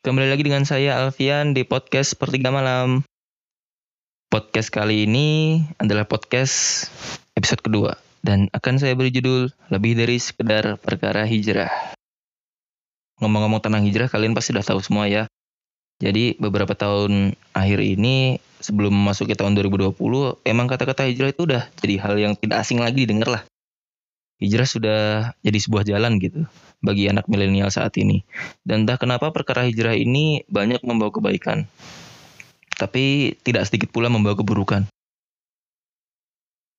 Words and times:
Kembali 0.00 0.32
lagi 0.32 0.40
dengan 0.40 0.64
saya 0.64 0.96
Alfian 0.96 1.52
di 1.52 1.60
podcast 1.60 2.16
Sepertiga 2.16 2.48
Malam. 2.48 3.04
Podcast 4.32 4.72
kali 4.72 5.04
ini 5.04 5.60
adalah 5.76 6.08
podcast 6.08 6.88
episode 7.36 7.60
kedua 7.60 8.00
dan 8.24 8.48
akan 8.56 8.80
saya 8.80 8.96
beri 8.96 9.12
judul 9.12 9.52
lebih 9.68 10.00
dari 10.00 10.16
sekedar 10.16 10.80
perkara 10.80 11.28
hijrah. 11.28 11.92
Ngomong-ngomong 13.20 13.60
tentang 13.60 13.84
hijrah 13.84 14.08
kalian 14.08 14.32
pasti 14.32 14.56
sudah 14.56 14.64
tahu 14.64 14.80
semua 14.80 15.04
ya. 15.04 15.28
Jadi 16.00 16.32
beberapa 16.40 16.72
tahun 16.72 17.36
akhir 17.52 17.84
ini 17.84 18.40
sebelum 18.56 18.96
memasuki 18.96 19.36
tahun 19.36 19.52
2020 19.52 20.00
emang 20.48 20.64
kata-kata 20.64 21.12
hijrah 21.12 21.28
itu 21.28 21.44
udah 21.44 21.68
jadi 21.76 22.00
hal 22.00 22.16
yang 22.16 22.32
tidak 22.40 22.64
asing 22.64 22.80
lagi 22.80 23.04
didengar 23.04 23.28
lah. 23.36 23.42
Hijrah 24.40 24.64
sudah 24.64 25.00
jadi 25.44 25.58
sebuah 25.60 25.84
jalan 25.84 26.16
gitu 26.16 26.48
bagi 26.80 27.12
anak 27.12 27.28
milenial 27.28 27.68
saat 27.68 27.92
ini. 28.00 28.24
Dan 28.64 28.88
entah 28.88 28.96
kenapa 28.96 29.28
perkara 29.36 29.68
hijrah 29.68 29.92
ini 29.92 30.48
banyak 30.48 30.80
membawa 30.80 31.12
kebaikan. 31.12 31.68
Tapi 32.72 33.36
tidak 33.44 33.68
sedikit 33.68 33.92
pula 33.92 34.08
membawa 34.08 34.40
keburukan. 34.40 34.88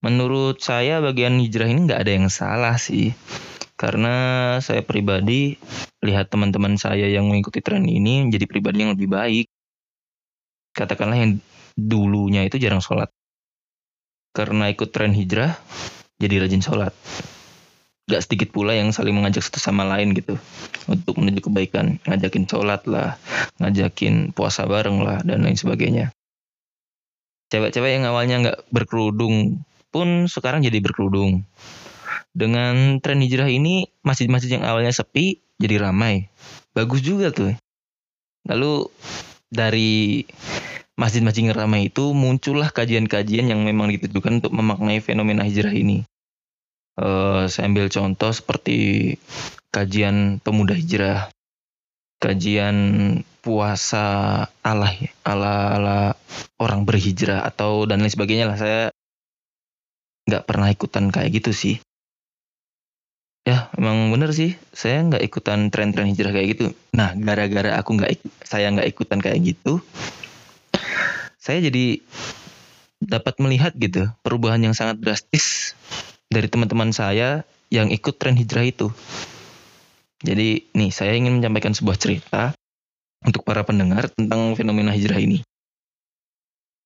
Menurut 0.02 0.58
saya 0.66 0.98
bagian 1.06 1.38
hijrah 1.38 1.70
ini 1.70 1.86
nggak 1.86 2.02
ada 2.02 2.12
yang 2.18 2.28
salah 2.34 2.82
sih. 2.82 3.14
Karena 3.78 4.58
saya 4.58 4.82
pribadi 4.82 5.54
lihat 6.02 6.34
teman-teman 6.34 6.82
saya 6.82 7.06
yang 7.06 7.30
mengikuti 7.30 7.62
tren 7.62 7.86
ini 7.86 8.26
menjadi 8.26 8.50
pribadi 8.50 8.82
yang 8.82 8.98
lebih 8.98 9.06
baik. 9.06 9.46
Katakanlah 10.74 11.18
yang 11.22 11.38
dulunya 11.78 12.42
itu 12.42 12.58
jarang 12.58 12.82
sholat. 12.82 13.14
Karena 14.34 14.66
ikut 14.74 14.90
tren 14.90 15.14
hijrah, 15.14 15.54
jadi 16.18 16.42
rajin 16.42 16.66
sholat 16.66 16.98
gak 18.12 18.28
sedikit 18.28 18.52
pula 18.52 18.76
yang 18.76 18.92
saling 18.92 19.16
mengajak 19.16 19.40
satu 19.48 19.64
sama 19.64 19.88
lain 19.88 20.12
gitu. 20.12 20.36
Untuk 20.92 21.16
menuju 21.16 21.48
kebaikan 21.48 22.04
ngajakin 22.04 22.44
sholat 22.44 22.84
lah 22.92 23.16
ngajakin 23.64 24.36
puasa 24.36 24.68
bareng 24.68 25.00
lah 25.00 25.24
dan 25.24 25.48
lain 25.48 25.56
sebagainya. 25.56 26.12
Cewek-cewek 27.52 28.00
yang 28.00 28.08
awalnya 28.08 28.36
nggak 28.44 28.60
berkerudung 28.72 29.64
pun 29.92 30.28
sekarang 30.28 30.64
jadi 30.64 30.84
berkerudung. 30.84 31.48
Dengan 32.32 33.00
tren 33.04 33.20
hijrah 33.20 33.48
ini 33.52 33.88
masjid-masjid 34.04 34.60
yang 34.60 34.64
awalnya 34.64 34.92
sepi 34.92 35.40
jadi 35.60 35.84
ramai. 35.84 36.32
Bagus 36.72 37.04
juga 37.04 37.32
tuh. 37.32 37.56
Lalu 38.48 38.88
dari 39.52 40.24
masjid-masjid 40.96 41.48
yang 41.48 41.56
ramai 41.56 41.92
itu 41.92 42.16
muncullah 42.16 42.72
kajian-kajian 42.72 43.52
yang 43.52 43.64
memang 43.68 43.92
ditujukan 43.92 44.44
untuk 44.44 44.56
memaknai 44.56 45.04
fenomena 45.04 45.44
hijrah 45.44 45.76
ini 45.76 46.08
uh, 47.02 47.50
saya 47.50 47.66
ambil 47.66 47.90
contoh 47.90 48.30
seperti 48.30 49.18
kajian 49.74 50.38
pemuda 50.40 50.78
hijrah, 50.78 51.34
kajian 52.22 52.78
puasa 53.42 54.46
ala 54.62 54.90
ala 55.26 55.54
ala 55.76 55.98
orang 56.62 56.86
berhijrah 56.86 57.42
atau 57.42 57.90
dan 57.90 58.06
lain 58.06 58.14
sebagainya 58.14 58.46
lah 58.46 58.58
saya 58.62 58.82
nggak 60.30 60.46
pernah 60.46 60.70
ikutan 60.70 61.10
kayak 61.10 61.42
gitu 61.42 61.52
sih. 61.52 61.76
Ya, 63.42 63.74
emang 63.74 64.14
bener 64.14 64.30
sih. 64.38 64.54
Saya 64.70 65.02
nggak 65.02 65.26
ikutan 65.26 65.74
tren-tren 65.74 66.06
hijrah 66.14 66.30
kayak 66.30 66.48
gitu. 66.54 66.78
Nah, 66.94 67.18
gara-gara 67.18 67.74
aku 67.82 67.98
nggak 67.98 68.22
saya 68.46 68.70
nggak 68.70 68.86
ikutan 68.94 69.18
kayak 69.18 69.42
gitu, 69.42 69.82
saya 71.42 71.58
jadi 71.58 71.98
dapat 73.02 73.42
melihat 73.42 73.74
gitu 73.74 74.06
perubahan 74.22 74.62
yang 74.62 74.78
sangat 74.78 75.02
drastis 75.02 75.74
dari 76.32 76.48
teman-teman 76.48 76.96
saya 76.96 77.44
yang 77.68 77.92
ikut 77.92 78.16
tren 78.16 78.40
hijrah 78.40 78.64
itu. 78.64 78.88
Jadi 80.24 80.72
nih 80.72 80.92
saya 80.96 81.12
ingin 81.20 81.44
menyampaikan 81.44 81.76
sebuah 81.76 82.00
cerita 82.00 82.56
untuk 83.28 83.44
para 83.44 83.68
pendengar 83.68 84.08
tentang 84.16 84.56
fenomena 84.56 84.96
hijrah 84.96 85.20
ini. 85.20 85.44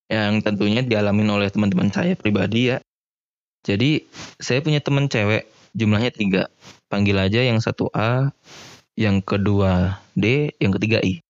Yang 0.09 0.49
tentunya 0.49 0.81
dialami 0.81 1.21
oleh 1.29 1.49
teman-teman 1.53 1.93
saya 1.93 2.17
pribadi 2.17 2.73
ya. 2.73 2.81
Jadi 3.65 4.05
saya 4.41 4.61
punya 4.65 4.81
teman 4.81 5.09
cewek 5.09 5.45
jumlahnya 5.77 6.11
tiga. 6.13 6.43
Panggil 6.89 7.17
aja 7.17 7.41
yang 7.41 7.57
satu 7.61 7.89
A, 7.93 8.29
yang 8.97 9.21
kedua 9.21 10.01
D, 10.13 10.53
yang 10.61 10.73
ketiga 10.77 11.01
I. 11.01 11.21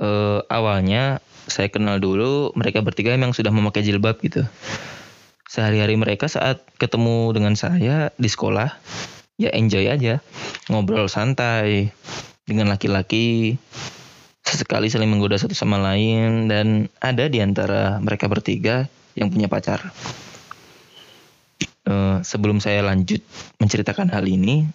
E, 0.00 0.08
awalnya 0.48 1.20
saya 1.44 1.68
kenal 1.68 2.00
dulu 2.00 2.56
mereka 2.56 2.80
bertiga 2.80 3.12
memang 3.12 3.36
sudah 3.36 3.52
memakai 3.52 3.84
jilbab 3.84 4.16
gitu 4.24 4.48
sehari-hari 5.50 5.98
mereka 5.98 6.30
saat 6.30 6.62
ketemu 6.78 7.34
dengan 7.34 7.58
saya 7.58 8.14
di 8.14 8.30
sekolah 8.30 8.70
ya 9.34 9.50
enjoy 9.50 9.90
aja 9.90 10.22
ngobrol 10.70 11.10
santai 11.10 11.90
dengan 12.46 12.70
laki-laki 12.70 13.58
sesekali 14.46 14.90
saling 14.90 15.10
menggoda 15.10 15.38
satu 15.38 15.54
sama 15.54 15.78
lain 15.78 16.50
dan 16.50 16.90
ada 16.98 17.30
di 17.30 17.38
antara 17.38 18.02
mereka 18.02 18.26
bertiga 18.26 18.90
yang 19.14 19.30
punya 19.30 19.46
pacar. 19.46 19.94
Uh, 21.86 22.22
sebelum 22.22 22.58
saya 22.58 22.82
lanjut 22.82 23.22
menceritakan 23.62 24.10
hal 24.10 24.26
ini, 24.26 24.66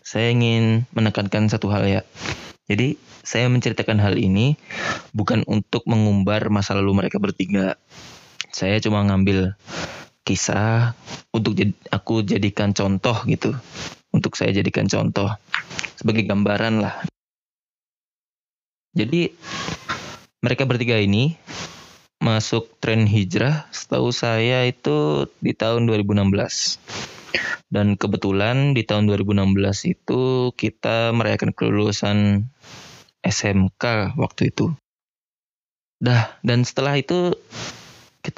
saya 0.00 0.32
ingin 0.32 0.88
menekankan 0.96 1.52
satu 1.52 1.68
hal 1.68 1.84
ya. 1.84 2.02
Jadi 2.68 2.96
saya 3.24 3.48
menceritakan 3.52 4.00
hal 4.00 4.16
ini 4.16 4.56
bukan 5.12 5.44
untuk 5.44 5.84
mengumbar 5.84 6.48
masa 6.48 6.76
lalu 6.76 7.04
mereka 7.04 7.20
bertiga. 7.20 7.76
Saya 8.48 8.80
cuma 8.80 9.04
ngambil 9.04 9.56
kisah 10.28 10.92
untuk 11.32 11.56
jad, 11.56 11.72
aku 11.88 12.20
jadikan 12.20 12.76
contoh 12.76 13.16
gitu. 13.24 13.56
Untuk 14.12 14.36
saya 14.36 14.52
jadikan 14.52 14.84
contoh 14.84 15.32
sebagai 15.96 16.28
gambaran 16.28 16.84
lah. 16.84 17.00
Jadi 18.92 19.32
mereka 20.44 20.68
bertiga 20.68 21.00
ini 21.00 21.32
masuk 22.20 22.76
tren 22.82 23.08
hijrah 23.08 23.70
setahu 23.72 24.12
saya 24.12 24.68
itu 24.68 25.24
di 25.38 25.54
tahun 25.54 25.86
2016 25.86 26.28
dan 27.68 27.94
kebetulan 27.94 28.72
di 28.74 28.82
tahun 28.82 29.06
2016 29.06 29.54
itu 29.94 30.50
kita 30.56 31.14
merayakan 31.14 31.52
kelulusan 31.52 32.48
SMK 33.22 34.16
waktu 34.16 34.50
itu. 34.50 34.72
Dah 35.98 36.38
dan 36.46 36.62
setelah 36.62 36.96
itu 36.96 37.34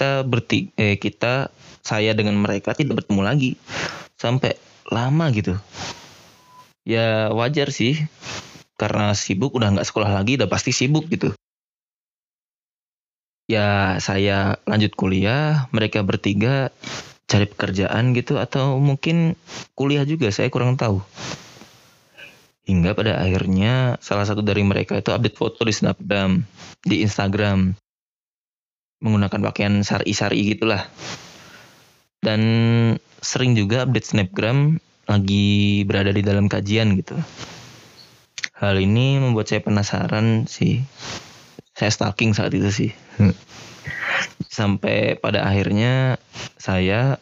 kita 0.00 0.24
bertiga 0.24 0.72
eh 0.80 0.96
kita 0.96 1.52
saya 1.84 2.16
dengan 2.16 2.40
mereka 2.40 2.72
tidak 2.72 3.04
bertemu 3.04 3.20
lagi. 3.20 3.50
Sampai 4.16 4.56
lama 4.88 5.28
gitu. 5.28 5.60
Ya 6.88 7.28
wajar 7.36 7.68
sih. 7.68 8.00
Karena 8.80 9.12
sibuk 9.12 9.52
udah 9.52 9.76
nggak 9.76 9.84
sekolah 9.84 10.08
lagi 10.08 10.40
udah 10.40 10.48
pasti 10.48 10.72
sibuk 10.72 11.04
gitu. 11.12 11.36
Ya 13.44 14.00
saya 14.00 14.56
lanjut 14.64 14.96
kuliah 14.96 15.68
mereka 15.68 16.00
bertiga 16.00 16.72
cari 17.28 17.44
pekerjaan 17.44 18.16
gitu 18.16 18.40
atau 18.40 18.80
mungkin 18.80 19.36
kuliah 19.76 20.08
juga 20.08 20.32
saya 20.32 20.48
kurang 20.48 20.80
tahu. 20.80 21.04
Hingga 22.64 22.96
pada 22.96 23.20
akhirnya 23.20 24.00
salah 24.00 24.24
satu 24.24 24.40
dari 24.40 24.64
mereka 24.64 24.96
itu 24.96 25.12
update 25.12 25.36
foto 25.36 25.60
di 25.68 25.76
Snapgram 25.76 26.40
di 26.88 27.04
Instagram 27.04 27.76
menggunakan 29.00 29.40
pakaian 29.40 29.74
sari-sari 29.80 30.54
gitulah. 30.54 30.84
Dan 32.20 32.40
sering 33.20 33.56
juga 33.56 33.88
update 33.88 34.12
snapgram 34.12 34.76
lagi 35.08 35.82
berada 35.88 36.12
di 36.12 36.20
dalam 36.20 36.46
kajian 36.46 36.94
gitu. 37.00 37.16
Hal 38.60 38.76
ini 38.76 39.16
membuat 39.16 39.48
saya 39.48 39.64
penasaran 39.64 40.44
sih. 40.44 40.84
Saya 41.72 41.90
stalking 41.90 42.36
saat 42.36 42.52
itu 42.52 42.68
sih. 42.68 42.92
Hmm. 43.16 43.36
sampai 44.50 45.16
pada 45.16 45.46
akhirnya 45.46 46.20
saya 46.60 47.16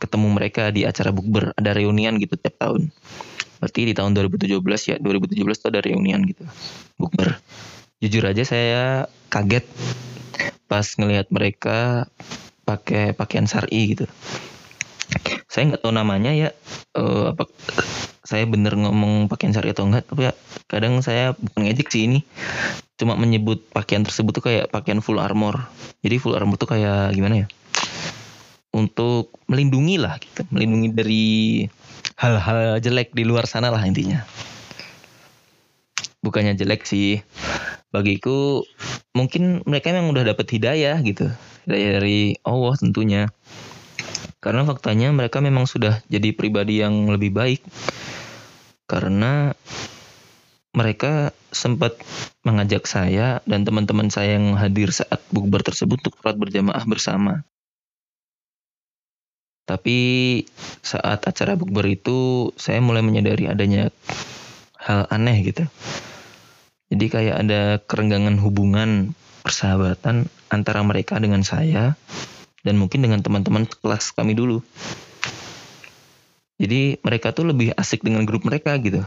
ketemu 0.00 0.28
mereka 0.32 0.72
di 0.72 0.88
acara 0.88 1.12
bukber. 1.12 1.52
Ada 1.52 1.76
reunian 1.76 2.16
gitu 2.16 2.40
tiap 2.40 2.56
tahun. 2.56 2.88
Berarti 3.60 3.80
di 3.88 3.94
tahun 3.96 4.16
2017 4.16 4.60
ya 4.88 4.96
2017 5.00 5.40
itu 5.44 5.66
ada 5.68 5.80
reunian 5.84 6.20
gitu. 6.24 6.44
Bukber. 6.96 7.36
Jujur 8.00 8.24
aja 8.24 8.44
saya 8.44 9.08
kaget 9.28 9.64
pas 10.66 10.84
ngelihat 10.96 11.28
mereka 11.28 12.08
pakai 12.64 13.12
pakaian 13.12 13.44
sari 13.44 13.94
gitu. 13.94 14.08
Saya 15.46 15.70
nggak 15.70 15.82
tahu 15.84 15.92
namanya 15.94 16.32
ya 16.34 16.50
uh, 16.96 17.30
apa 17.36 17.46
saya 18.24 18.48
bener 18.48 18.74
ngomong 18.74 19.28
pakaian 19.28 19.52
sari 19.52 19.76
atau 19.76 19.84
enggak 19.84 20.08
tapi 20.08 20.26
ya, 20.26 20.32
kadang 20.66 20.98
saya 21.04 21.36
bukan 21.36 21.68
ngejek 21.68 21.88
sih 21.92 22.08
ini. 22.08 22.20
Cuma 22.96 23.14
menyebut 23.14 23.68
pakaian 23.70 24.02
tersebut 24.02 24.32
tuh 24.40 24.44
kayak 24.48 24.72
pakaian 24.72 25.04
full 25.04 25.20
armor. 25.20 25.68
Jadi 26.00 26.16
full 26.16 26.34
armor 26.34 26.56
tuh 26.56 26.72
kayak 26.72 27.12
gimana 27.12 27.44
ya? 27.44 27.46
Untuk 28.74 29.30
melindungi 29.46 30.00
lah 30.00 30.18
gitu 30.18 30.42
melindungi 30.50 30.88
dari 30.90 31.26
hal-hal 32.18 32.80
jelek 32.80 33.14
di 33.14 33.22
luar 33.22 33.44
sana 33.46 33.70
lah 33.70 33.84
intinya. 33.84 34.24
Bukannya 36.24 36.56
jelek 36.56 36.88
sih 36.88 37.20
bagiku 37.94 38.66
mungkin 39.14 39.62
mereka 39.62 39.94
memang 39.94 40.10
udah 40.10 40.34
dapat 40.34 40.50
hidayah 40.50 40.98
gitu 41.06 41.30
hidayah 41.70 42.02
dari 42.02 42.34
Allah 42.42 42.74
tentunya 42.74 43.30
karena 44.42 44.66
faktanya 44.66 45.14
mereka 45.14 45.38
memang 45.38 45.70
sudah 45.70 46.02
jadi 46.10 46.34
pribadi 46.34 46.82
yang 46.82 47.06
lebih 47.06 47.30
baik 47.30 47.62
karena 48.90 49.54
mereka 50.74 51.30
sempat 51.54 51.94
mengajak 52.42 52.84
saya 52.84 53.38
dan 53.46 53.62
teman-teman 53.62 54.10
saya 54.10 54.36
yang 54.36 54.58
hadir 54.58 54.90
saat 54.90 55.22
bukber 55.30 55.62
tersebut 55.62 56.02
untuk 56.02 56.18
sholat 56.18 56.34
berjamaah 56.34 56.82
bersama. 56.84 57.46
Tapi 59.64 59.98
saat 60.84 61.24
acara 61.24 61.56
bukber 61.56 61.88
itu 61.88 62.50
saya 62.58 62.84
mulai 62.84 63.00
menyadari 63.00 63.48
adanya 63.48 63.88
hal 64.76 65.08
aneh 65.08 65.40
gitu. 65.40 65.64
Jadi 66.92 67.06
kayak 67.08 67.36
ada 67.46 67.60
kerenggangan 67.84 68.36
hubungan 68.40 69.12
persahabatan 69.44 70.28
antara 70.48 70.80
mereka 70.84 71.20
dengan 71.20 71.44
saya 71.44 71.96
dan 72.64 72.74
mungkin 72.80 73.04
dengan 73.04 73.20
teman-teman 73.20 73.68
kelas 73.68 74.12
kami 74.16 74.32
dulu. 74.36 74.60
Jadi 76.60 77.02
mereka 77.02 77.34
tuh 77.34 77.50
lebih 77.50 77.74
asik 77.74 78.04
dengan 78.06 78.24
grup 78.24 78.46
mereka 78.46 78.76
gitu. 78.78 79.02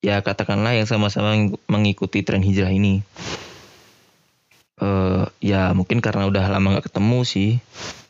Ya 0.00 0.20
katakanlah 0.20 0.76
yang 0.76 0.88
sama-sama 0.88 1.54
mengikuti 1.68 2.24
tren 2.24 2.40
hijrah 2.40 2.72
ini. 2.72 3.04
Uh, 4.74 5.30
ya 5.38 5.70
mungkin 5.70 6.02
karena 6.02 6.26
udah 6.26 6.50
lama 6.50 6.82
gak 6.82 6.90
ketemu 6.90 7.20
sih 7.22 7.50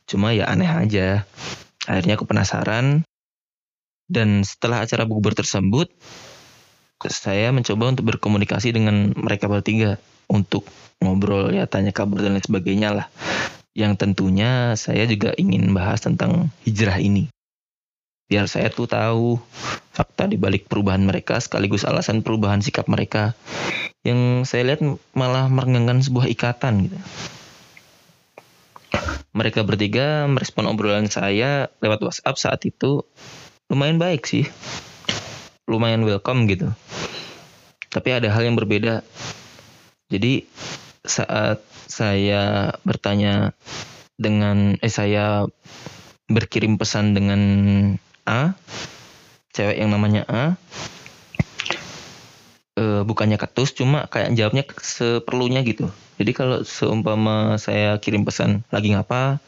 Cuma 0.04 0.37
ya 0.37 0.48
aneh 0.48 0.69
aja. 0.69 1.25
Akhirnya 1.88 2.16
aku 2.16 2.28
penasaran. 2.28 3.04
Dan 4.04 4.44
setelah 4.44 4.84
acara 4.84 5.08
bukber 5.08 5.32
tersebut, 5.32 5.88
saya 7.12 7.50
mencoba 7.50 7.92
untuk 7.92 8.08
berkomunikasi 8.14 8.72
dengan 8.72 9.12
mereka 9.16 9.50
bertiga 9.50 10.00
untuk 10.30 10.64
ngobrol 11.02 11.52
ya 11.52 11.68
tanya 11.68 11.92
kabar 11.92 12.24
dan 12.24 12.38
lain 12.38 12.44
sebagainya 12.44 12.94
lah. 12.94 13.06
Yang 13.74 14.06
tentunya 14.06 14.78
saya 14.78 15.04
juga 15.04 15.34
ingin 15.34 15.74
bahas 15.74 16.00
tentang 16.00 16.54
hijrah 16.62 16.96
ini. 17.02 17.26
Biar 18.24 18.48
saya 18.48 18.72
tuh 18.72 18.88
tahu 18.88 19.36
fakta 19.92 20.30
di 20.30 20.40
balik 20.40 20.64
perubahan 20.70 21.04
mereka 21.04 21.36
sekaligus 21.42 21.84
alasan 21.84 22.24
perubahan 22.24 22.64
sikap 22.64 22.88
mereka 22.88 23.36
yang 24.06 24.48
saya 24.48 24.64
lihat 24.72 24.80
malah 25.12 25.50
merenggangkan 25.52 26.00
sebuah 26.00 26.26
ikatan 26.32 26.88
gitu. 26.88 26.98
Mereka 29.34 29.66
bertiga 29.66 30.30
merespon 30.30 30.70
obrolan 30.70 31.10
saya 31.10 31.66
lewat 31.82 32.00
WhatsApp 32.00 32.38
saat 32.38 32.60
itu 32.62 33.02
lumayan 33.66 33.98
baik 33.98 34.24
sih. 34.24 34.46
Lumayan 35.64 36.05
welcome 36.05 36.44
gitu. 36.46 36.70
Tapi 37.88 38.08
ada 38.11 38.28
hal 38.31 38.46
yang 38.46 38.56
berbeda. 38.58 39.05
Jadi 40.12 40.44
saat 41.05 41.64
saya 41.88 42.75
bertanya 42.82 43.52
dengan 44.16 44.78
eh 44.81 44.93
saya 44.93 45.49
berkirim 46.28 46.81
pesan 46.81 47.12
dengan 47.12 47.40
A, 48.25 48.56
cewek 49.52 49.76
yang 49.76 49.93
namanya 49.93 50.25
A, 50.28 50.44
eh, 52.81 53.02
bukannya 53.05 53.37
ketus 53.37 53.76
cuma 53.76 54.08
kayak 54.08 54.32
jawabnya 54.32 54.64
seperlunya 54.81 55.61
gitu 55.61 55.93
jadi 56.14 56.31
kalau 56.31 56.62
seumpama 56.62 57.58
saya 57.58 57.99
kirim 57.99 58.22
pesan 58.22 58.62
lagi 58.70 58.94
ngapa, 58.94 59.43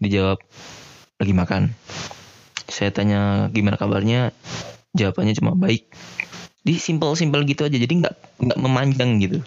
dijawab 0.00 0.40
lagi 1.20 1.34
makan. 1.36 1.62
Saya 2.72 2.88
tanya 2.88 3.52
gimana 3.52 3.76
kabarnya, 3.76 4.32
jawabannya 4.96 5.36
cuma 5.36 5.52
baik. 5.52 5.86
Di 6.66 6.80
simpel-simpel 6.80 7.46
gitu 7.46 7.68
aja, 7.68 7.76
jadi 7.78 7.92
nggak 7.92 8.14
nggak 8.42 8.58
memanjang 8.58 9.22
gitu. 9.22 9.38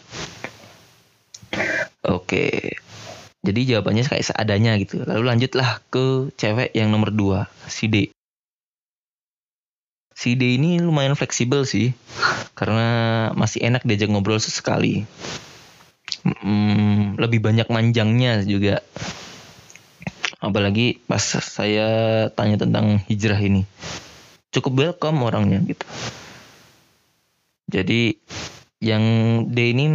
Oke, 2.05 2.77
jadi 3.43 3.59
jawabannya 3.75 4.07
kayak 4.07 4.23
seadanya 4.23 4.79
gitu. 4.79 5.03
Lalu 5.03 5.23
lanjutlah 5.27 5.83
ke 5.91 6.31
cewek 6.39 6.71
yang 6.77 6.93
nomor 6.93 7.11
dua, 7.11 7.51
si 7.67 7.91
D. 7.91 8.13
Si 10.15 10.39
D 10.39 10.55
ini 10.55 10.79
lumayan 10.79 11.19
fleksibel 11.19 11.67
sih, 11.67 11.91
karena 12.55 12.87
masih 13.35 13.67
enak 13.67 13.83
diajak 13.83 14.11
ngobrol 14.11 14.39
sesekali 14.39 15.07
hmm, 16.23 17.19
lebih 17.19 17.39
banyak 17.39 17.67
manjangnya 17.71 18.43
juga 18.43 18.83
apalagi 20.39 21.03
pas 21.03 21.21
saya 21.23 21.87
tanya 22.31 22.59
tentang 22.59 23.03
hijrah 23.07 23.39
ini 23.39 23.67
cukup 24.49 24.73
welcome 24.77 25.21
orangnya 25.21 25.61
gitu. 25.65 25.85
Jadi 27.69 28.17
yang 28.81 29.03
D 29.45 29.57
ini 29.75 29.85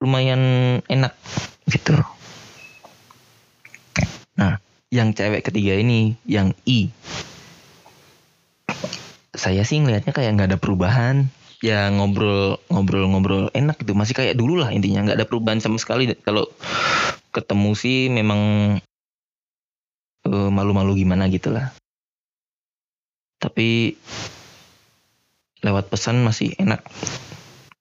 lumayan 0.00 0.40
enak 0.88 1.12
gitu. 1.68 1.96
Nah 4.40 4.56
yang 4.88 5.12
cewek 5.12 5.44
ketiga 5.44 5.76
ini 5.76 6.16
yang 6.24 6.56
I. 6.64 6.88
Saya 9.36 9.68
sih 9.68 9.84
ngelihatnya 9.84 10.16
kayak 10.16 10.32
nggak 10.36 10.48
ada 10.56 10.60
perubahan. 10.60 11.28
Ya 11.64 11.88
ngobrol 11.92 12.60
ngobrol 12.72 13.04
ngobrol 13.08 13.44
enak 13.52 13.80
gitu. 13.84 13.92
Masih 13.92 14.16
kayak 14.16 14.40
dulu 14.40 14.56
lah 14.56 14.72
intinya. 14.72 15.04
Nggak 15.04 15.18
ada 15.20 15.28
perubahan 15.28 15.60
sama 15.60 15.76
sekali. 15.76 16.08
Kalau 16.24 16.48
ketemu 17.36 17.70
sih 17.76 18.08
memang 18.08 18.40
uh, 20.24 20.48
malu-malu 20.48 20.96
gimana 20.96 21.28
gitulah 21.28 21.76
tapi 23.46 23.94
lewat 25.62 25.86
pesan 25.86 26.26
masih 26.26 26.58
enak 26.58 26.82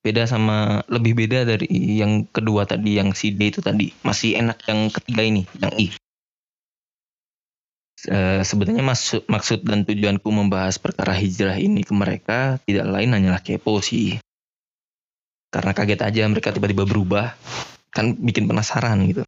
beda 0.05 0.29
sama 0.29 0.85
lebih 0.85 1.17
beda 1.17 1.49
dari 1.49 1.65
yang 1.97 2.29
kedua 2.29 2.69
tadi 2.69 3.01
yang 3.01 3.17
si 3.17 3.33
D 3.33 3.49
itu 3.49 3.65
tadi 3.65 3.89
masih 4.05 4.37
enak 4.37 4.61
yang 4.69 4.93
ketiga 4.93 5.25
ini 5.25 5.49
yang 5.57 5.73
I 5.73 5.89
Eh, 8.05 8.41
sebenarnya 8.45 8.85
maksud 8.85 9.25
maksud 9.25 9.65
dan 9.65 9.81
tujuanku 9.81 10.29
membahas 10.29 10.77
perkara 10.77 11.17
hijrah 11.17 11.57
ini 11.57 11.81
ke 11.81 11.93
mereka 11.95 12.61
tidak 12.61 12.85
lain 12.85 13.17
hanyalah 13.17 13.41
kepo 13.41 13.81
sih. 13.81 14.21
Karena 15.49 15.73
kaget 15.73 16.01
aja 16.05 16.21
mereka 16.29 16.53
tiba-tiba 16.53 16.85
berubah, 16.85 17.33
kan 17.89 18.13
bikin 18.13 18.45
penasaran 18.45 19.01
gitu. 19.09 19.23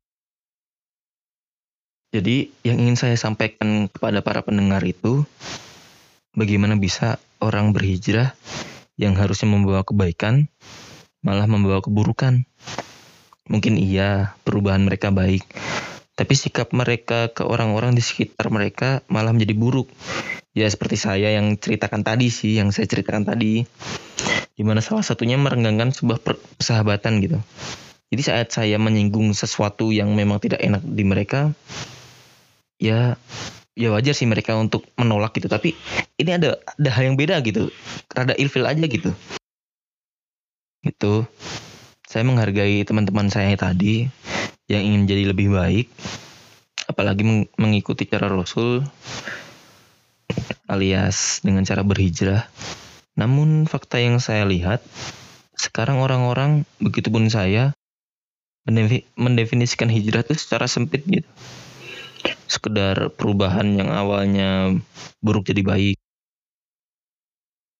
Jadi 2.13 2.53
yang 2.61 2.77
ingin 2.77 2.97
saya 2.99 3.17
sampaikan 3.17 3.89
kepada 3.89 4.21
para 4.21 4.45
pendengar 4.45 4.83
itu, 4.85 5.25
bagaimana 6.37 6.77
bisa 6.77 7.17
orang 7.41 7.73
berhijrah 7.73 8.37
yang 9.01 9.17
harusnya 9.17 9.49
membawa 9.49 9.81
kebaikan, 9.81 10.53
malah 11.25 11.49
membawa 11.49 11.81
keburukan. 11.81 12.45
Mungkin 13.49 13.81
iya, 13.81 14.37
perubahan 14.45 14.85
mereka 14.85 15.09
baik, 15.09 15.41
tapi 16.17 16.33
sikap 16.33 16.73
mereka 16.73 17.29
ke 17.29 17.45
orang-orang 17.45 17.93
di 17.93 18.01
sekitar 18.01 18.49
mereka 18.49 19.05
malah 19.09 19.33
menjadi 19.33 19.53
buruk. 19.53 19.89
Ya 20.57 20.65
seperti 20.65 20.97
saya 20.97 21.33
yang 21.33 21.57
ceritakan 21.57 22.01
tadi 22.01 22.33
sih, 22.33 22.57
yang 22.57 22.73
saya 22.73 22.89
ceritakan 22.89 23.25
tadi. 23.25 23.61
Di 24.57 24.65
mana 24.65 24.81
salah 24.81 25.05
satunya 25.05 25.37
merenggangkan 25.37 25.93
sebuah 25.93 26.17
persahabatan 26.57 27.21
gitu. 27.21 27.37
Jadi 28.09 28.21
saat 28.25 28.49
saya 28.49 28.81
menyinggung 28.81 29.29
sesuatu 29.37 29.93
yang 29.93 30.09
memang 30.17 30.41
tidak 30.41 30.57
enak 30.65 30.81
di 30.81 31.03
mereka, 31.05 31.53
ya 32.81 33.13
ya 33.77 33.93
wajar 33.93 34.17
sih 34.17 34.25
mereka 34.25 34.57
untuk 34.57 34.89
menolak 34.97 35.37
gitu. 35.37 35.45
Tapi 35.45 35.77
ini 36.17 36.31
ada 36.33 36.57
ada 36.57 36.89
hal 36.93 37.13
yang 37.13 37.17
beda 37.17 37.41
gitu. 37.45 37.69
Rada 38.13 38.33
ilfil 38.37 38.65
aja 38.65 38.85
gitu. 38.85 39.13
Gitu. 40.81 41.13
Saya 42.07 42.23
menghargai 42.23 42.81
teman-teman 42.87 43.27
saya 43.29 43.53
tadi 43.59 44.07
yang 44.71 44.83
ingin 44.83 45.03
jadi 45.07 45.23
lebih 45.31 45.51
baik, 45.51 45.87
apalagi 46.87 47.23
mengikuti 47.55 48.07
cara 48.07 48.27
Rasul 48.31 48.83
alias 50.67 51.39
dengan 51.43 51.63
cara 51.63 51.83
berhijrah. 51.83 52.47
Namun 53.17 53.67
fakta 53.67 53.99
yang 53.99 54.19
saya 54.23 54.47
lihat, 54.47 54.79
sekarang 55.57 55.99
orang-orang, 55.99 56.63
begitupun 56.79 57.27
saya, 57.31 57.75
mendefinisikan 59.17 59.87
hijrah 59.91 60.21
itu 60.23 60.35
secara 60.35 60.67
sempit 60.67 61.03
gitu. 61.07 61.27
Sekedar 62.47 63.11
perubahan 63.15 63.67
yang 63.75 63.91
awalnya 63.91 64.75
buruk 65.19 65.51
jadi 65.51 65.63
baik. 65.63 65.96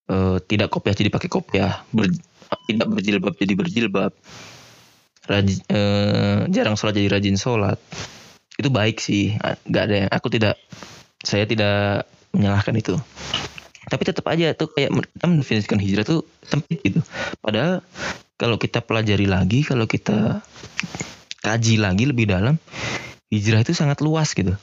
E, 0.07 0.15
tidak 0.47 0.71
kopiah 0.71 0.95
jadi 0.95 1.11
pakai 1.11 1.29
kopiah, 1.29 1.83
ber, 1.91 2.07
tidak 2.67 2.87
berjilbab 2.87 3.33
jadi 3.35 3.53
berjilbab. 3.53 4.11
Rajin, 5.27 5.59
eh, 5.67 6.47
jarang 6.47 6.79
sholat 6.79 6.95
jadi 6.95 7.19
rajin 7.19 7.35
sholat. 7.35 7.75
Itu 8.55 8.71
baik 8.71 9.03
sih. 9.03 9.35
Nggak 9.67 9.83
ada 9.83 9.95
yang 10.07 10.09
aku 10.11 10.31
tidak 10.31 10.55
saya 11.19 11.43
tidak 11.43 12.07
menyalahkan 12.31 12.71
itu. 12.79 12.95
Tapi 13.87 14.03
tetap 14.07 14.23
aja 14.31 14.55
tuh 14.55 14.71
kayak 14.71 14.95
mendefinisikan 15.19 15.79
hijrah 15.79 16.07
tuh 16.07 16.23
sempit 16.47 16.79
gitu. 16.79 17.03
Padahal 17.43 17.83
kalau 18.39 18.55
kita 18.55 18.79
pelajari 18.79 19.27
lagi 19.27 19.67
kalau 19.67 19.89
kita 19.89 20.39
kaji 21.41 21.75
lagi 21.81 22.05
lebih 22.05 22.29
dalam 22.29 22.55
hijrah 23.33 23.65
itu 23.65 23.73
sangat 23.73 23.99
luas 24.05 24.31
gitu 24.35 24.53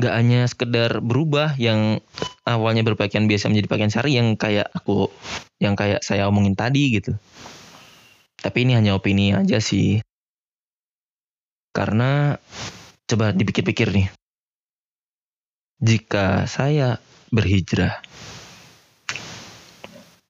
nggak 0.00 0.14
hanya 0.16 0.48
sekedar 0.48 1.04
berubah 1.04 1.60
yang 1.60 2.00
awalnya 2.48 2.80
berpakaian 2.80 3.28
biasa 3.28 3.52
menjadi 3.52 3.68
pakaian 3.68 3.92
syari 3.92 4.16
yang 4.16 4.32
kayak 4.40 4.72
aku 4.72 5.12
yang 5.60 5.76
kayak 5.76 6.00
saya 6.00 6.24
omongin 6.24 6.56
tadi 6.56 6.96
gitu 6.96 7.12
tapi 8.40 8.64
ini 8.64 8.72
hanya 8.72 8.96
opini 8.96 9.36
aja 9.36 9.60
sih. 9.60 10.00
Karena 11.76 12.34
coba 13.04 13.36
dipikir-pikir 13.36 13.92
nih. 13.92 14.08
Jika 15.80 16.48
saya 16.48 17.00
berhijrah, 17.32 18.00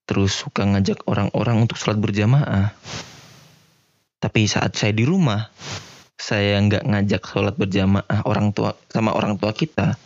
terus 0.06 0.34
suka 0.34 0.66
ngajak 0.66 1.06
orang-orang 1.06 1.64
untuk 1.64 1.78
sholat 1.78 1.98
berjamaah. 2.02 2.74
Tapi 4.20 4.46
saat 4.50 4.76
saya 4.76 4.92
di 4.92 5.06
rumah, 5.06 5.48
saya 6.20 6.60
nggak 6.60 6.84
ngajak 6.84 7.22
sholat 7.24 7.56
berjamaah 7.56 8.28
orang 8.28 8.52
tua 8.52 8.76
sama 8.92 9.16
orang 9.16 9.40
tua 9.40 9.56
kita. 9.56 9.96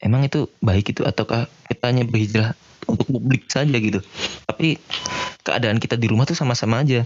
Emang 0.00 0.24
itu 0.24 0.48
baik 0.64 0.96
itu 0.96 1.04
ataukah 1.04 1.46
kita 1.68 1.92
hanya 1.92 2.08
berhijrah 2.08 2.56
untuk 2.88 3.06
publik 3.12 3.46
saja 3.52 3.76
gitu? 3.76 4.00
Tapi 4.48 4.80
keadaan 5.44 5.76
kita 5.76 6.00
di 6.00 6.08
rumah 6.08 6.24
tuh 6.24 6.34
sama-sama 6.34 6.80
aja. 6.80 7.04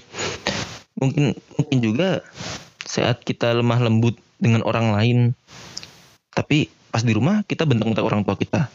Mungkin 0.97 1.35
mungkin 1.59 1.79
juga 1.83 2.25
saat 2.87 3.27
kita 3.27 3.53
lemah 3.53 3.83
lembut 3.83 4.17
dengan 4.41 4.65
orang 4.65 4.95
lain, 4.95 5.19
tapi 6.33 6.71
pas 6.89 7.05
di 7.05 7.13
rumah 7.13 7.45
kita 7.45 7.69
bentak-bentak 7.69 8.07
orang 8.07 8.23
tua 8.25 8.39
kita. 8.39 8.71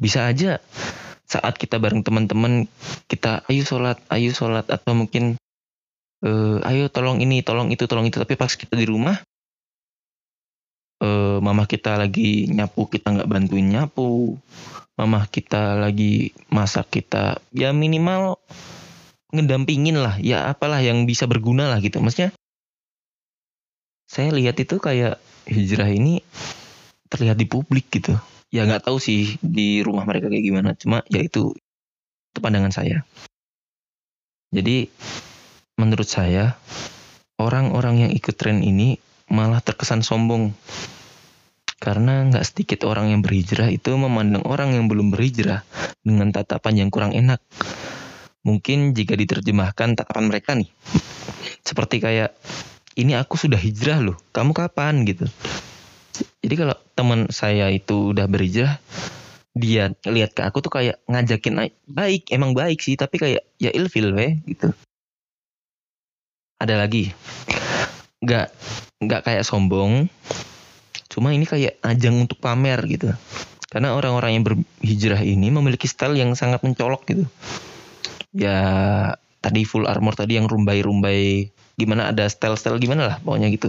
Bisa 0.00 0.24
aja 0.30 0.62
saat 1.26 1.58
kita 1.58 1.82
bareng 1.82 2.06
teman-teman 2.06 2.70
kita 3.10 3.42
ayo 3.50 3.66
sholat, 3.66 3.98
ayo 4.14 4.30
sholat 4.32 4.70
atau 4.70 4.94
mungkin 4.94 5.36
uh, 6.22 6.62
ayo 6.64 6.88
tolong 6.88 7.20
ini, 7.20 7.42
tolong 7.42 7.68
itu, 7.74 7.84
tolong 7.84 8.06
itu. 8.08 8.16
Tapi 8.16 8.38
pas 8.38 8.52
kita 8.52 8.72
di 8.78 8.86
rumah, 8.88 9.20
uh, 11.04 11.38
mama 11.42 11.68
kita 11.68 11.98
lagi 11.98 12.48
nyapu, 12.48 12.88
kita 12.88 13.12
nggak 13.12 13.28
bantuin 13.28 13.66
nyapu. 13.68 14.38
Mama 14.96 15.28
kita 15.28 15.76
lagi 15.76 16.32
masak 16.48 16.88
kita, 16.88 17.36
ya 17.52 17.68
minimal 17.76 18.40
ngedampingin 19.28 20.00
lah, 20.00 20.16
ya 20.16 20.48
apalah 20.48 20.80
yang 20.80 21.04
bisa 21.04 21.28
berguna 21.28 21.68
lah 21.68 21.84
gitu. 21.84 22.00
Maksudnya, 22.00 22.32
saya 24.08 24.32
lihat 24.32 24.56
itu 24.56 24.80
kayak 24.80 25.20
hijrah 25.44 25.92
ini 25.92 26.24
terlihat 27.12 27.36
di 27.36 27.44
publik 27.44 27.92
gitu. 27.92 28.16
Ya 28.48 28.64
nggak 28.64 28.88
tahu 28.88 28.96
sih 28.96 29.36
di 29.44 29.84
rumah 29.84 30.08
mereka 30.08 30.32
kayak 30.32 30.44
gimana, 30.48 30.72
cuma 30.72 31.04
ya 31.12 31.20
itu 31.20 31.52
itu 32.32 32.38
pandangan 32.40 32.72
saya. 32.72 33.04
Jadi 34.48 34.88
menurut 35.76 36.08
saya 36.08 36.56
orang-orang 37.36 38.08
yang 38.08 38.12
ikut 38.16 38.32
tren 38.32 38.64
ini 38.64 38.96
malah 39.28 39.60
terkesan 39.60 40.00
sombong 40.00 40.56
karena 41.76 42.24
nggak 42.32 42.44
sedikit 42.48 42.88
orang 42.88 43.12
yang 43.12 43.20
berhijrah 43.20 43.68
itu 43.68 43.92
memandang 43.92 44.40
orang 44.48 44.72
yang 44.72 44.88
belum 44.88 45.12
berhijrah 45.12 45.60
dengan 46.00 46.32
tatapan 46.32 46.80
yang 46.80 46.88
kurang 46.88 47.12
enak. 47.12 47.44
Mungkin 48.48 48.96
jika 48.96 49.12
diterjemahkan 49.12 50.00
tatapan 50.00 50.24
mereka 50.32 50.56
nih, 50.56 50.72
seperti 51.60 52.00
kayak 52.00 52.32
ini 52.96 53.12
aku 53.12 53.36
sudah 53.36 53.60
hijrah 53.60 54.00
loh, 54.00 54.16
kamu 54.32 54.56
kapan 54.56 55.04
gitu. 55.04 55.28
Jadi 56.40 56.54
kalau 56.56 56.76
teman 56.96 57.28
saya 57.28 57.68
itu 57.68 58.16
udah 58.16 58.24
berhijrah, 58.24 58.80
dia 59.52 59.92
lihat 60.08 60.32
ke 60.32 60.40
aku 60.40 60.64
tuh 60.64 60.72
kayak 60.72 60.96
ngajakin 61.04 61.68
baik, 61.84 62.32
emang 62.32 62.56
baik 62.56 62.80
sih, 62.80 62.96
tapi 62.96 63.20
kayak 63.20 63.44
ya 63.60 63.68
ilfil 63.68 64.16
weh 64.16 64.40
gitu 64.48 64.72
ada 66.56 66.74
lagi. 66.80 67.12
Nggak 68.24 68.46
nggak 69.02 69.20
kayak 69.24 69.44
sombong. 69.44 70.08
Cuma 71.12 71.32
ini 71.32 71.48
kayak 71.48 71.80
ajang 71.84 72.16
untuk 72.28 72.40
pamer 72.40 72.80
gitu. 72.88 73.12
Karena 73.68 73.92
orang-orang 73.96 74.40
yang 74.40 74.44
berhijrah 74.44 75.20
ini 75.20 75.52
memiliki 75.52 75.88
style 75.88 76.16
yang 76.16 76.32
sangat 76.36 76.64
mencolok 76.64 77.02
gitu. 77.08 77.24
Ya 78.36 78.60
tadi 79.40 79.64
full 79.68 79.88
armor 79.88 80.16
tadi 80.16 80.36
yang 80.40 80.48
rumbai-rumbai. 80.48 81.52
Gimana 81.76 82.08
ada 82.08 82.24
style-style 82.24 82.80
gimana 82.80 83.04
lah 83.04 83.16
pokoknya 83.20 83.52
gitu. 83.52 83.68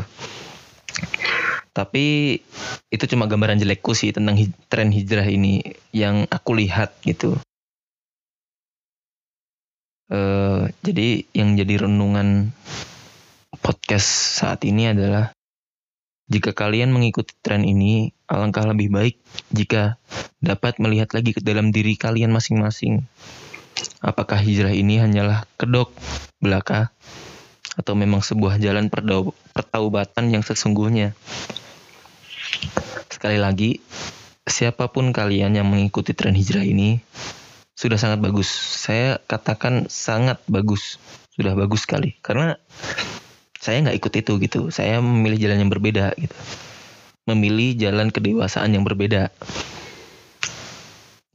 Tapi 1.75 2.39
itu 2.87 3.03
cuma 3.11 3.27
gambaran 3.27 3.59
jelekku 3.59 3.91
sih 3.91 4.15
tentang 4.15 4.39
tren 4.71 4.89
hijrah 4.95 5.27
ini 5.27 5.59
yang 5.91 6.23
aku 6.31 6.55
lihat 6.55 6.95
gitu 7.03 7.35
Uh, 10.07 10.71
jadi 10.87 11.27
yang 11.35 11.59
jadi 11.59 11.83
renungan 11.83 12.55
podcast 13.59 14.39
saat 14.39 14.63
ini 14.63 14.87
adalah 14.87 15.35
jika 16.27 16.51
kalian 16.51 16.91
mengikuti 16.91 17.35
tren 17.39 17.63
ini, 17.63 18.11
alangkah 18.27 18.67
lebih 18.67 18.91
baik 18.91 19.15
jika 19.51 19.95
dapat 20.43 20.75
melihat 20.79 21.15
lagi 21.15 21.31
ke 21.31 21.39
dalam 21.39 21.71
diri 21.71 21.95
kalian 21.95 22.35
masing-masing. 22.35 23.07
Apakah 24.03 24.39
hijrah 24.39 24.75
ini 24.75 24.99
hanyalah 24.99 25.47
kedok 25.55 25.95
belaka 26.43 26.91
atau 27.79 27.95
memang 27.95 28.19
sebuah 28.19 28.59
jalan 28.59 28.91
pertaubatan 29.55 30.31
yang 30.31 30.43
sesungguhnya? 30.43 31.15
Sekali 33.07 33.39
lagi, 33.39 33.79
siapa 34.43 34.91
pun 34.91 35.15
kalian 35.15 35.55
yang 35.55 35.67
mengikuti 35.71 36.11
tren 36.11 36.35
hijrah 36.35 36.67
ini, 36.67 36.99
sudah 37.77 38.01
sangat 38.01 38.19
bagus. 38.25 38.49
Saya 38.49 39.21
katakan 39.29 39.85
sangat 39.85 40.41
bagus, 40.49 40.97
sudah 41.37 41.53
bagus 41.53 41.85
sekali. 41.85 42.17
Karena 42.25 42.57
saya 43.61 43.85
nggak 43.85 43.97
ikut 44.01 44.13
itu 44.17 44.33
gitu. 44.41 44.61
Saya 44.73 44.97
memilih 44.97 45.37
jalan 45.37 45.61
yang 45.61 45.71
berbeda 45.71 46.17
gitu. 46.17 46.33
Memilih 47.29 47.77
jalan 47.77 48.09
kedewasaan 48.09 48.73
yang 48.73 48.81
berbeda. 48.81 49.29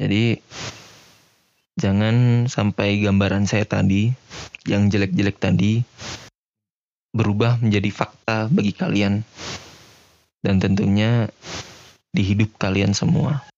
Jadi 0.02 0.42
jangan 1.78 2.50
sampai 2.50 2.98
gambaran 2.98 3.46
saya 3.46 3.62
tadi 3.62 4.10
yang 4.66 4.90
jelek-jelek 4.90 5.38
tadi 5.38 5.86
berubah 7.14 7.62
menjadi 7.62 7.92
fakta 7.92 8.50
bagi 8.50 8.74
kalian 8.74 9.22
dan 10.42 10.58
tentunya 10.58 11.30
di 12.10 12.22
hidup 12.24 12.58
kalian 12.58 12.96
semua. 12.98 13.51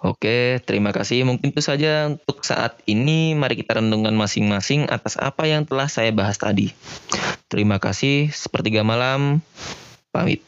Oke, 0.00 0.64
terima 0.64 0.96
kasih. 0.96 1.28
Mungkin 1.28 1.52
itu 1.52 1.60
saja 1.60 2.08
untuk 2.08 2.40
saat 2.40 2.80
ini. 2.88 3.36
Mari 3.36 3.60
kita 3.60 3.84
renungkan 3.84 4.16
masing-masing 4.16 4.88
atas 4.88 5.20
apa 5.20 5.44
yang 5.44 5.68
telah 5.68 5.92
saya 5.92 6.08
bahas 6.08 6.40
tadi. 6.40 6.72
Terima 7.52 7.76
kasih. 7.76 8.32
Sepertiga 8.32 8.80
malam, 8.80 9.44
pamit. 10.08 10.40